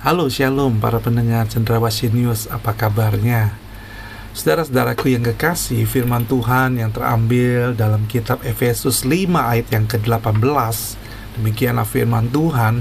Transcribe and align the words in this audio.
Halo 0.00 0.32
Shalom 0.32 0.80
para 0.80 0.96
pendengar 0.96 1.44
Cendrawasih 1.44 2.08
News, 2.08 2.48
apa 2.48 2.72
kabarnya? 2.72 3.52
Saudara-saudaraku 4.32 5.12
yang 5.12 5.20
kekasih, 5.20 5.84
firman 5.84 6.24
Tuhan 6.24 6.80
yang 6.80 6.88
terambil 6.88 7.76
dalam 7.76 8.08
kitab 8.08 8.40
Efesus 8.40 9.04
5 9.04 9.28
ayat 9.36 9.68
yang 9.68 9.84
ke-18 9.84 10.40
Demikianlah 11.36 11.84
firman 11.84 12.32
Tuhan. 12.32 12.80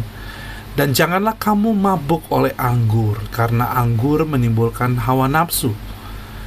Dan 0.79 0.95
janganlah 0.95 1.35
kamu 1.35 1.75
mabuk 1.75 2.23
oleh 2.31 2.55
anggur 2.55 3.19
Karena 3.35 3.67
anggur 3.75 4.23
menimbulkan 4.23 5.03
hawa 5.03 5.27
nafsu. 5.27 5.75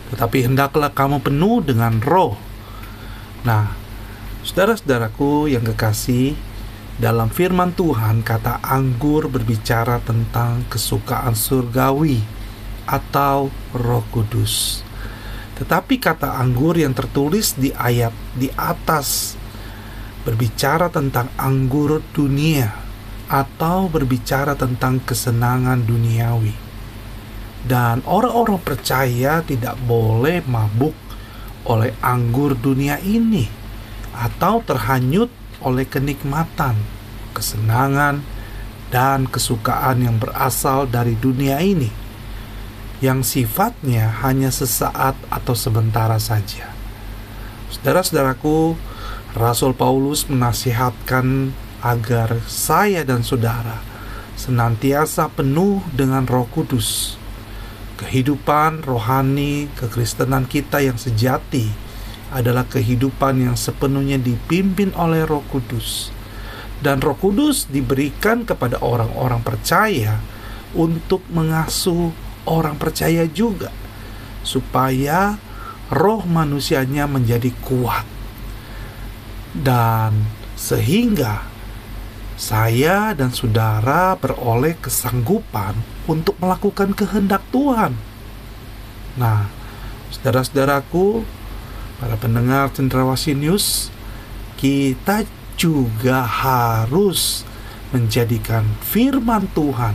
Tetapi 0.09 0.49
hendaklah 0.49 0.89
kamu 0.89 1.21
penuh 1.21 1.61
dengan 1.61 2.01
roh. 2.01 2.41
Nah, 3.45 3.77
saudara-saudaraku 4.41 5.53
yang 5.53 5.69
kekasih 5.69 6.33
dalam 7.03 7.35
firman 7.35 7.75
Tuhan, 7.75 8.23
kata 8.23 8.63
anggur 8.63 9.27
berbicara 9.27 9.99
tentang 10.07 10.63
kesukaan 10.71 11.35
surgawi 11.35 12.23
atau 12.87 13.51
Roh 13.75 14.07
Kudus. 14.15 14.87
Tetapi 15.59 15.99
kata 15.99 16.39
anggur 16.39 16.79
yang 16.79 16.95
tertulis 16.95 17.59
di 17.59 17.75
ayat 17.75 18.15
di 18.39 18.47
atas 18.55 19.35
berbicara 20.23 20.95
tentang 20.95 21.27
anggur 21.35 22.07
dunia 22.15 22.71
atau 23.27 23.91
berbicara 23.91 24.55
tentang 24.55 25.03
kesenangan 25.03 25.83
duniawi. 25.83 26.55
Dan 27.67 28.07
orang-orang 28.07 28.63
percaya 28.63 29.43
tidak 29.43 29.75
boleh 29.91 30.39
mabuk 30.47 30.95
oleh 31.67 31.99
anggur 31.99 32.55
dunia 32.55 33.03
ini 33.03 33.51
atau 34.15 34.63
terhanyut 34.63 35.42
oleh 35.63 35.87
kenikmatan, 35.89 36.77
kesenangan, 37.33 38.23
dan 38.93 39.25
kesukaan 39.25 40.05
yang 40.05 40.21
berasal 40.21 40.85
dari 40.85 41.17
dunia 41.17 41.63
ini, 41.65 41.89
yang 43.01 43.25
sifatnya 43.25 44.13
hanya 44.21 44.53
sesaat 44.53 45.17
atau 45.33 45.57
sementara 45.57 46.21
saja. 46.21 46.69
Saudara-saudaraku, 47.73 48.77
Rasul 49.33 49.73
Paulus 49.73 50.29
menasihatkan 50.29 51.57
agar 51.81 52.45
saya 52.47 53.01
dan 53.03 53.25
saudara 53.25 53.81
senantiasa 54.37 55.33
penuh 55.33 55.81
dengan 55.95 56.29
Roh 56.29 56.45
Kudus. 56.53 57.17
Kehidupan 57.97 58.83
rohani 58.83 59.71
kekristenan 59.79 60.51
kita 60.51 60.83
yang 60.83 60.99
sejati 60.99 61.71
adalah 62.33 62.65
kehidupan 62.65 63.45
yang 63.45 63.57
sepenuhnya 63.57 64.17
dipimpin 64.17 64.91
oleh 64.97 65.29
Roh 65.29 65.45
Kudus. 65.53 66.09
Dan 66.83 66.99
Roh 67.05 67.15
Kudus 67.15 67.71
diberikan 67.71 68.43
kepada 68.43 68.81
orang-orang 68.83 69.45
percaya 69.45 70.19
untuk 70.73 71.23
mengasuh 71.31 72.11
orang 72.49 72.75
percaya 72.81 73.29
juga 73.29 73.71
supaya 74.43 75.39
roh 75.93 76.25
manusianya 76.27 77.07
menjadi 77.07 77.53
kuat. 77.63 78.09
Dan 79.53 80.27
sehingga 80.57 81.45
saya 82.41 83.15
dan 83.15 83.31
saudara 83.31 84.19
beroleh 84.19 84.75
kesanggupan 84.81 85.79
untuk 86.09 86.35
melakukan 86.43 86.97
kehendak 86.97 87.45
Tuhan. 87.55 87.95
Nah, 89.15 89.47
saudara-saudaraku, 90.11 91.23
para 92.03 92.19
pendengar 92.19 92.75
Cendrawasih 92.75 93.39
News, 93.39 93.87
kita 94.59 95.23
juga 95.55 96.27
harus 96.27 97.47
menjadikan 97.95 98.67
firman 98.83 99.47
Tuhan 99.55 99.95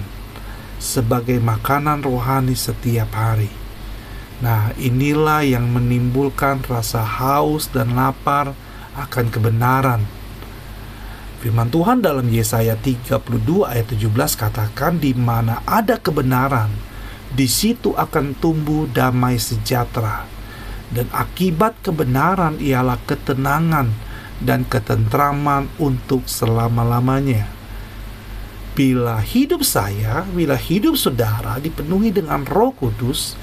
sebagai 0.79 1.35
makanan 1.43 2.07
rohani 2.07 2.55
setiap 2.55 3.11
hari. 3.11 3.51
Nah, 4.39 4.71
inilah 4.79 5.43
yang 5.43 5.67
menimbulkan 5.67 6.63
rasa 6.63 7.03
haus 7.03 7.67
dan 7.75 7.91
lapar 7.99 8.55
akan 8.95 9.27
kebenaran. 9.27 10.07
Firman 11.43 11.67
Tuhan 11.67 11.99
dalam 11.99 12.31
Yesaya 12.31 12.79
32 12.79 13.67
ayat 13.67 13.91
17 13.91 14.07
katakan 14.39 14.95
di 14.95 15.11
mana 15.11 15.59
ada 15.67 15.99
kebenaran, 15.99 16.71
di 17.35 17.51
situ 17.51 17.91
akan 17.99 18.31
tumbuh 18.39 18.87
damai 18.95 19.35
sejahtera 19.35 20.36
dan 20.91 21.07
akibat 21.11 21.75
kebenaran 21.83 22.59
ialah 22.63 22.99
ketenangan 23.03 23.91
dan 24.39 24.63
ketentraman 24.63 25.67
untuk 25.81 26.29
selama-lamanya. 26.29 27.49
Bila 28.77 29.17
hidup 29.25 29.65
saya, 29.65 30.21
bila 30.29 30.53
hidup 30.53 30.93
saudara 30.93 31.57
dipenuhi 31.57 32.13
dengan 32.13 32.45
Roh 32.45 32.69
Kudus, 32.77 33.33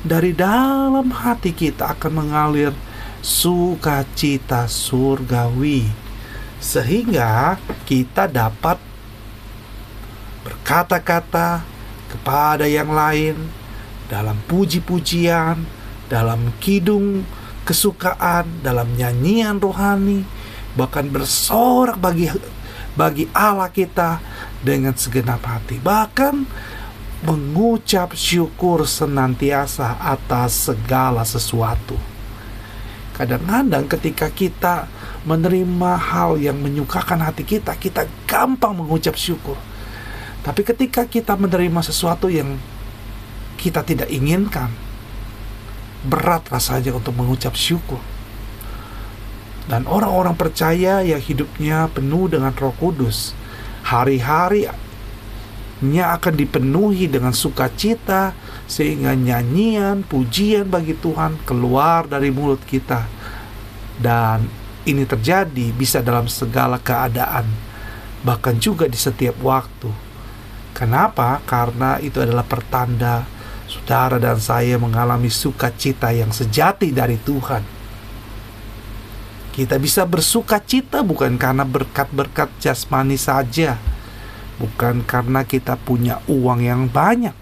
dari 0.00 0.32
dalam 0.32 1.12
hati 1.12 1.52
kita 1.52 1.92
akan 1.92 2.24
mengalir 2.24 2.72
sukacita 3.20 4.64
surgawi, 4.64 5.84
sehingga 6.56 7.60
kita 7.84 8.24
dapat 8.24 8.80
berkata-kata 10.40 11.60
kepada 12.08 12.64
yang 12.64 12.88
lain 12.88 13.36
dalam 14.08 14.40
puji-pujian, 14.48 15.79
dalam 16.10 16.50
kidung 16.58 17.22
kesukaan, 17.62 18.66
dalam 18.66 18.90
nyanyian 18.98 19.62
rohani, 19.62 20.26
bahkan 20.74 21.06
bersorak 21.06 21.96
bagi 22.02 22.26
bagi 22.98 23.30
Allah 23.30 23.70
kita 23.70 24.18
dengan 24.60 24.92
segenap 24.98 25.40
hati. 25.46 25.78
Bahkan 25.78 26.34
mengucap 27.22 28.16
syukur 28.16 28.82
senantiasa 28.88 30.02
atas 30.02 30.72
segala 30.72 31.22
sesuatu. 31.22 31.94
Kadang-kadang 33.14 33.84
ketika 33.84 34.32
kita 34.32 34.88
menerima 35.28 35.92
hal 36.00 36.40
yang 36.40 36.56
menyukakan 36.56 37.20
hati 37.20 37.44
kita, 37.44 37.76
kita 37.76 38.08
gampang 38.24 38.72
mengucap 38.72 39.12
syukur. 39.12 39.60
Tapi 40.40 40.64
ketika 40.64 41.04
kita 41.04 41.36
menerima 41.36 41.84
sesuatu 41.84 42.32
yang 42.32 42.56
kita 43.60 43.84
tidak 43.84 44.08
inginkan, 44.08 44.72
berat 46.04 46.48
rasanya 46.48 46.96
untuk 46.96 47.12
mengucap 47.16 47.52
syukur. 47.56 48.00
Dan 49.68 49.86
orang-orang 49.86 50.34
percaya 50.34 50.98
yang 51.04 51.20
hidupnya 51.22 51.86
penuh 51.92 52.26
dengan 52.26 52.50
Roh 52.56 52.74
Kudus, 52.74 53.38
hari-harinya 53.86 54.74
akan 56.18 56.34
dipenuhi 56.34 57.06
dengan 57.06 57.30
sukacita 57.30 58.34
sehingga 58.66 59.14
nyanyian, 59.14 60.02
pujian 60.02 60.66
bagi 60.66 60.98
Tuhan 60.98 61.38
keluar 61.46 62.10
dari 62.10 62.34
mulut 62.34 62.58
kita. 62.66 63.06
Dan 64.00 64.48
ini 64.88 65.04
terjadi 65.06 65.70
bisa 65.76 66.02
dalam 66.02 66.26
segala 66.26 66.80
keadaan, 66.80 67.46
bahkan 68.26 68.58
juga 68.58 68.90
di 68.90 68.98
setiap 68.98 69.38
waktu. 69.44 69.92
Kenapa? 70.74 71.44
Karena 71.46 72.00
itu 72.02 72.18
adalah 72.18 72.42
pertanda 72.48 73.28
saudara 73.90 74.22
dan 74.22 74.38
saya 74.38 74.78
mengalami 74.78 75.26
sukacita 75.26 76.14
yang 76.14 76.30
sejati 76.30 76.94
dari 76.94 77.18
Tuhan. 77.18 77.58
Kita 79.50 79.82
bisa 79.82 80.06
bersuka 80.06 80.62
cita 80.62 81.02
bukan 81.02 81.34
karena 81.34 81.66
berkat-berkat 81.66 82.54
jasmani 82.62 83.18
saja, 83.18 83.82
bukan 84.62 85.02
karena 85.02 85.42
kita 85.42 85.74
punya 85.74 86.22
uang 86.30 86.62
yang 86.62 86.86
banyak, 86.86 87.34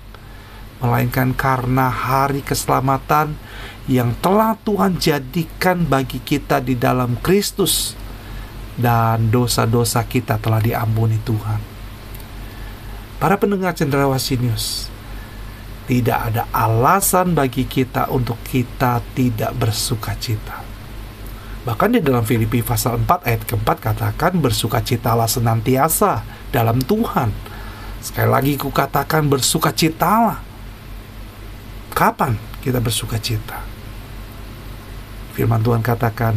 melainkan 0.81 1.37
karena 1.37 1.93
hari 1.93 2.41
keselamatan 2.41 3.37
yang 3.85 4.17
telah 4.25 4.57
Tuhan 4.65 4.97
jadikan 4.97 5.85
bagi 5.85 6.17
kita 6.17 6.65
di 6.65 6.81
dalam 6.81 7.21
Kristus, 7.21 7.93
dan 8.81 9.29
dosa-dosa 9.29 10.01
kita 10.01 10.41
telah 10.41 10.65
diampuni 10.65 11.21
Tuhan. 11.29 11.61
Para 13.21 13.37
pendengar 13.37 13.77
Cendrawasih 13.77 14.41
News, 14.41 14.89
tidak 15.89 16.19
ada 16.31 16.43
alasan 16.53 17.33
bagi 17.33 17.65
kita 17.65 18.13
untuk 18.13 18.37
kita 18.45 19.01
tidak 19.17 19.57
bersuka 19.57 20.13
cita. 20.21 20.61
Bahkan 21.65 21.97
di 21.97 22.01
dalam 22.05 22.23
Filipi 22.29 22.61
pasal 22.61 23.01
4 23.01 23.25
ayat 23.25 23.43
keempat 23.49 23.77
katakan 23.81 24.37
bersukacitalah 24.37 25.29
senantiasa 25.29 26.25
dalam 26.53 26.85
Tuhan. 26.85 27.33
Sekali 28.05 28.29
lagi 28.29 28.53
kukatakan 28.61 29.27
bersukacitalah. 29.33 30.45
Kapan 31.97 32.37
kita 32.61 32.79
bersuka 32.85 33.17
cita. 33.19 33.59
Firman 35.37 35.63
Tuhan 35.63 35.87
katakan, 35.87 36.35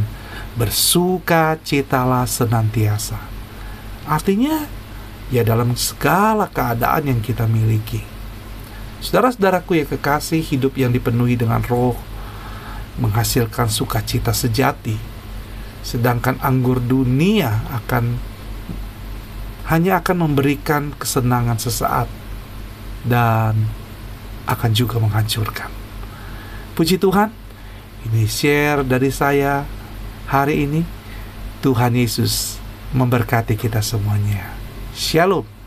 bersuka 0.53 1.57
citalah 1.63 2.30
senantiasa. 2.30 3.18
Artinya, 4.06 4.68
ya 5.33 5.42
dalam 5.42 5.74
segala 5.80 6.45
keadaan 6.51 7.09
yang 7.09 7.19
kita 7.24 7.48
miliki. 7.48 8.11
Saudara-saudaraku 9.01 9.81
yang 9.81 9.89
kekasih, 9.89 10.45
hidup 10.45 10.77
yang 10.77 10.94
dipenuhi 10.94 11.33
dengan 11.33 11.65
roh 11.65 11.98
menghasilkan 13.01 13.65
sukacita 13.65 14.30
sejati. 14.30 14.94
Sedangkan 15.81 16.38
anggur 16.45 16.77
dunia 16.77 17.65
akan 17.74 18.21
hanya 19.74 19.98
akan 20.06 20.30
memberikan 20.30 20.94
kesenangan 20.94 21.57
sesaat 21.57 22.06
dan 23.01 23.65
akan 24.45 24.71
juga 24.77 25.01
menghancurkan. 25.01 25.74
Puji 26.77 27.01
Tuhan, 27.01 27.33
ini 28.06 28.30
share 28.30 28.86
dari 28.86 29.09
saya 29.09 29.65
hari 30.30 30.69
ini. 30.69 30.81
Tuhan 31.62 31.94
Yesus 31.94 32.57
memberkati 32.94 33.53
kita 33.53 33.86
semuanya. 33.86 34.50
Shalom. 34.98 35.61